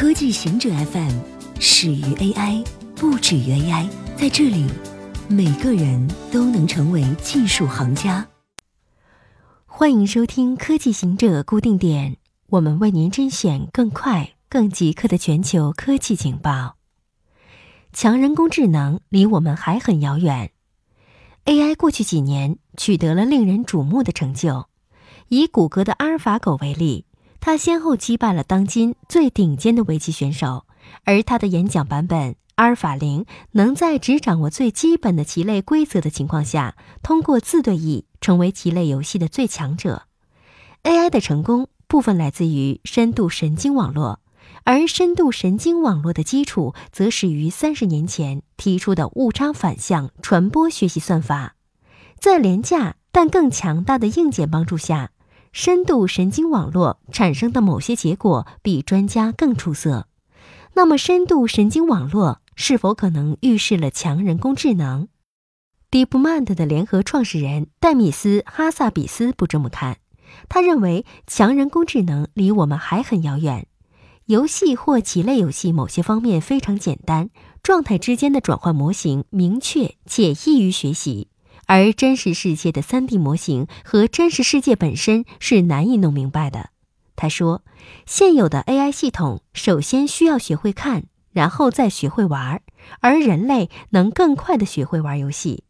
[0.00, 1.18] 科技行者 FM
[1.58, 2.64] 始于 AI，
[2.94, 3.88] 不止于 AI。
[4.16, 4.64] 在这里，
[5.28, 8.24] 每个人都能成为技术行家。
[9.66, 12.16] 欢迎收听科技行者固定点，
[12.46, 16.76] 我们为您甄选更快、更即刻的全球科技情报。
[17.92, 20.52] 强人工智能离我们还很遥远。
[21.46, 24.68] AI 过去几年取得了令人瞩目的成就。
[25.26, 27.04] 以谷歌的阿尔法狗为例，
[27.40, 30.66] 他先后击败了当今最顶尖的围棋选手，
[31.04, 40.02] 而他的演讲版本阿尔法零能在只掌握最基本的棋类规则的情况下，通过自对弈成为棋类游戏的最强者。
[40.82, 44.20] AI 的成功部分来自于深度神经网络，
[44.64, 51.54] 而深度神经网络的基础则始于三十年前提出的误差反向传播学习算法，
[52.18, 55.10] 在廉价但更强大的硬件帮助下。
[55.52, 60.06] 深度神经网络产生的某些结果比专家更出色，
[60.74, 65.08] 那么深度神经网络是否可能预示了强人工智能
[65.90, 69.98] ？DeepMind 的联合创始人戴米斯·哈萨比斯不这么看，
[70.48, 73.66] 他认为强人工智能离我们还很遥远。
[74.26, 77.30] 游戏或棋类游戏某些方面非常简单，
[77.62, 81.28] 状态之间的转换模型明确且易于学习。
[81.68, 86.70] 而真实世界的 3D 模型和真实世界本身是难以弄明白的。
[87.14, 87.62] 他说，
[88.06, 92.62] 现有的 AI 系统首先需要学会看，然后再学会玩儿，
[93.00, 95.64] 而人类能更快的学会玩游戏。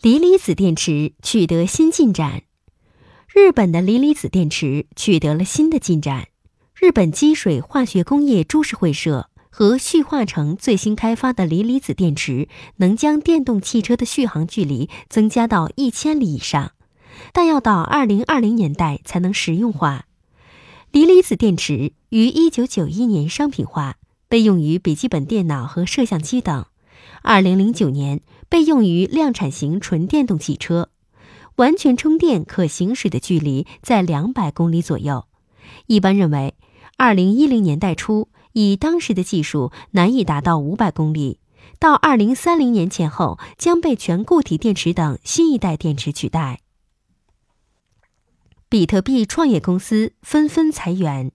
[0.00, 2.44] 锂离子电池取得新进展，
[3.28, 6.28] 日本的锂离子电池取得了新的进展。
[6.74, 9.29] 日本积水化学工业株式会社。
[9.52, 16.72] 和旭化成最新开发的锂离子电池能将电动汽车的续航距离增加到一千里以上，
[17.32, 20.06] 但要到二零二零年代才能实用化。
[20.92, 23.96] 锂离子电池于一九九一年商品化，
[24.28, 26.64] 被用于笔记本电脑和摄像机等。
[27.22, 30.90] 二零零九年被用于量产型纯电动汽车，
[31.56, 35.26] 完全充电可行驶的距离在两百公里左右。
[35.86, 36.54] 一般认为，
[36.96, 38.28] 二零一零年代初。
[38.52, 41.38] 以当时的技术，难以达到五百公里。
[41.78, 46.60] 到二零三零年前后，将被全固体电池等新一代电池取代。
[48.68, 51.32] 比特币创业公司纷纷裁员，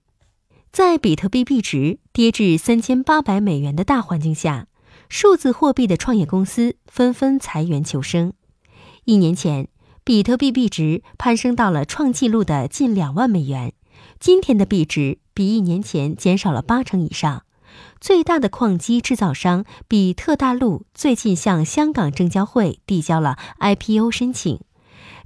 [0.72, 4.68] 在比特币币值跌至三千八百美元的大环境下，
[5.08, 8.32] 数字货币的创业公司纷纷裁员求生。
[9.04, 9.68] 一年前，
[10.02, 13.72] 比特币币值攀升到了创纪录的近两万美元。
[14.18, 17.42] 今天的币值比一年前减少了八成以上。
[18.00, 24.60] 最大的矿机制造商比特大陆最近向香港证交会递交了 IPO 申请。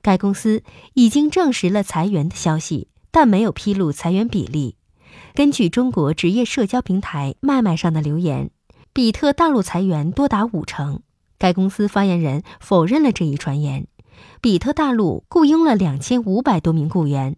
[0.03, 0.65] 该公司
[0.95, 4.77] 已经证实了裁员的消息，但没有披露裁员比例。
[5.35, 8.51] 根据中国职业社交平台麦麦上的留言，
[8.93, 11.03] 比特大陆裁员多达五成。
[11.39, 13.87] 该公司发言人否认了这一传言。
[14.41, 17.37] 比特大陆雇佣了两千五百多名雇员。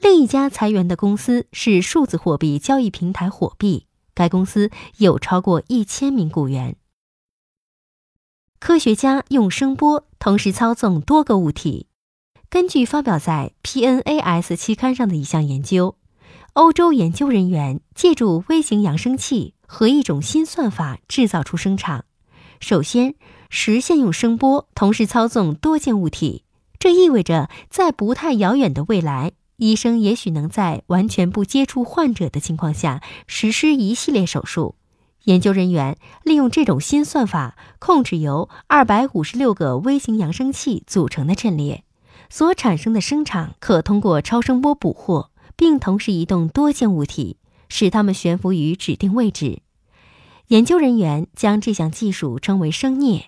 [0.00, 6.76] 另一家裁员的公司是数字货币交易平台火币，该公司有超过一千名雇员。
[8.60, 11.86] 科学家用声波同时操纵多个物体。
[12.50, 15.96] 根据发表在 PNAS 期刊上的一项研究，
[16.54, 22.04] 欧洲研究人员借助微型扬声器和一种新算法制造出声场。
[22.60, 23.14] 首先，
[23.50, 26.44] 实现用声波同时操纵多件物体，
[26.78, 29.32] 这意味着在不太遥远的未来。
[29.58, 34.76] 医生也许能在完全不接触患者的情况下实施一系列手术。
[35.24, 41.84] 研究人员利用这种新算法控制由二百五十六个微型扬声器组成的阵列，
[42.30, 47.36] 所产生的声场可通过超声波捕获，并同时移动多件物体，
[47.68, 49.60] 使它们悬浮于指定位置。
[50.46, 53.24] 研究人员将这项技术称为声镊。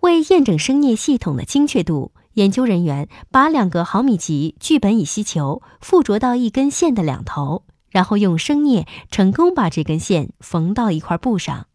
[0.00, 11.66] 为验证声镊系统的精确度，研究人员把两个毫米级聚苯乙烯球附着到一根线的两头，然后用声镊成功把这根线缝到一块布上。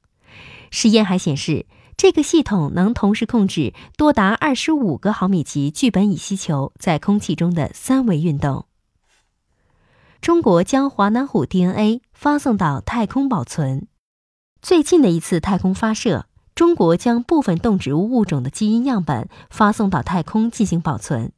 [0.70, 1.66] 实验还显示，
[1.98, 8.66] 这个系统能同时控制多达二十五个毫米级聚苯乙烯球在空气中的三维运动。
[10.22, 13.88] 中国将华南虎 DNA 发送到太空保存。
[14.62, 16.28] 最近的一次太空发射。
[16.62, 21.32] 中国将部分动植物物种的基因样本发送到太空进行保存，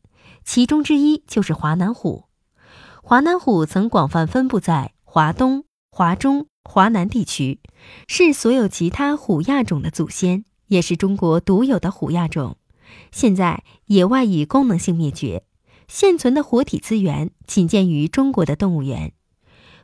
[0.44, 2.26] 其中之一就是华南虎。
[3.02, 7.62] 华南虎曾广泛分布在华东、华中、华南地区，
[8.06, 12.58] 是所有其他虎亚种的祖先，也是中国独有的虎亚种。
[13.10, 15.46] 现在野外已功能性灭绝，
[15.88, 19.14] 现存的活体资源仅见于中国的动物园。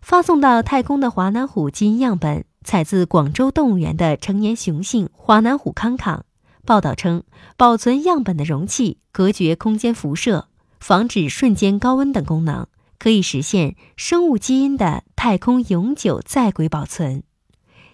[0.01, 6.25] 发送到太空的华南虎基因样本采自广州动物园的成年雄性华南虎康康。
[6.65, 7.23] 报道称，
[7.57, 12.67] 保存样本的容器隔绝空间辐射，防止瞬间高温等功能，
[12.99, 17.23] 可以实现生物基因的太空永久在轨保存。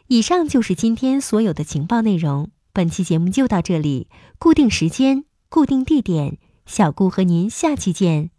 [0.07, 2.49] 以上就是今天所有的情报内容。
[2.73, 8.34] 本期节目就到这里，固定时间，固定地点，小顾和您下期见。